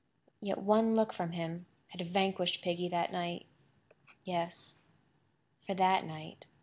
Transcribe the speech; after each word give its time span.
Yet 0.39 0.57
one 0.57 0.95
look 0.95 1.13
from 1.13 1.33
him 1.33 1.67
had 1.89 2.01
vanquished 2.11 2.63
Piggy 2.63 2.89
that 2.89 3.11
night. 3.11 3.45
Yes, 4.23 4.73
for 5.67 5.75
that 5.75 6.07
night. 6.07 6.47